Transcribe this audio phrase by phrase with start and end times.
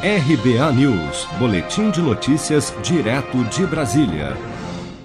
[0.00, 4.36] RBA News, Boletim de Notícias, direto de Brasília.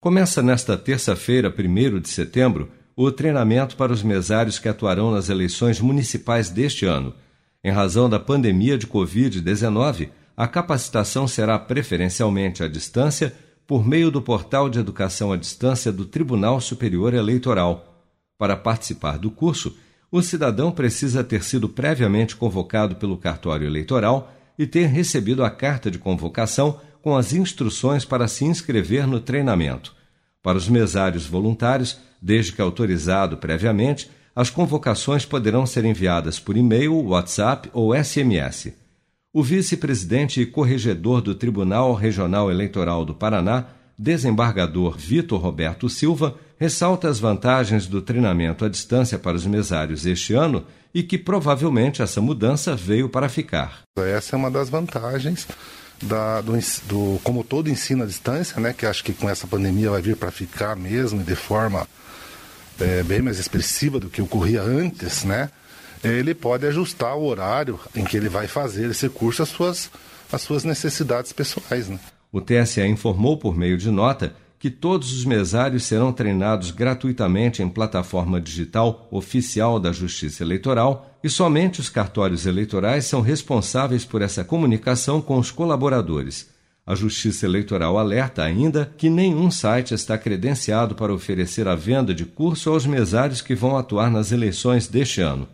[0.00, 5.78] Começa nesta terça-feira, 1 de setembro, o treinamento para os mesários que atuarão nas eleições
[5.78, 7.14] municipais deste ano.
[7.62, 13.34] Em razão da pandemia de Covid-19, a capacitação será preferencialmente à distância
[13.66, 18.06] por meio do portal de educação à distância do Tribunal Superior Eleitoral.
[18.38, 19.76] Para participar do curso,
[20.10, 25.90] o cidadão precisa ter sido previamente convocado pelo cartório eleitoral e ter recebido a carta
[25.90, 29.94] de convocação com as instruções para se inscrever no treinamento.
[30.42, 36.94] Para os mesários voluntários, desde que autorizado previamente, as convocações poderão ser enviadas por e-mail,
[36.94, 38.72] WhatsApp ou SMS.
[39.32, 43.66] O vice-presidente e corregedor do Tribunal Regional Eleitoral do Paraná,
[43.98, 50.34] desembargador Vitor Roberto Silva, ressalta as vantagens do treinamento à distância para os mesários este
[50.34, 53.82] ano e que provavelmente essa mudança veio para ficar.
[53.96, 55.46] Essa é uma das vantagens
[56.02, 56.52] da, do,
[56.86, 60.16] do, como todo ensino à distância, né, que acho que com essa pandemia vai vir
[60.16, 61.86] para ficar mesmo de forma
[62.80, 65.50] é, bem mais expressiva do que ocorria antes, né,
[66.02, 69.90] ele pode ajustar o horário em que ele vai fazer esse curso às suas,
[70.32, 71.88] às suas necessidades pessoais.
[71.88, 71.98] Né.
[72.32, 77.68] O TSE informou por meio de nota que todos os mesários serão treinados gratuitamente em
[77.68, 84.42] plataforma digital oficial da Justiça Eleitoral e somente os cartórios eleitorais são responsáveis por essa
[84.42, 86.48] comunicação com os colaboradores.
[86.84, 92.24] A Justiça Eleitoral alerta ainda que nenhum site está credenciado para oferecer a venda de
[92.24, 95.46] curso aos mesários que vão atuar nas eleições deste ano.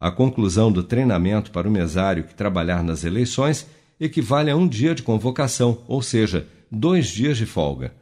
[0.00, 3.66] A conclusão do treinamento para o mesário que trabalhar nas eleições
[4.00, 7.92] equivale a um dia de convocação, ou seja, dois dias de folga.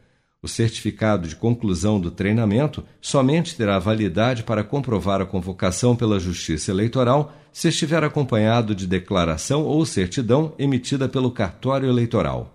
[0.41, 6.71] O certificado de conclusão do treinamento somente terá validade para comprovar a convocação pela Justiça
[6.71, 12.55] Eleitoral se estiver acompanhado de declaração ou certidão emitida pelo cartório eleitoral.